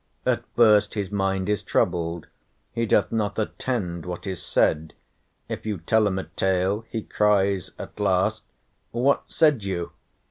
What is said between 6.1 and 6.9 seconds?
a tale,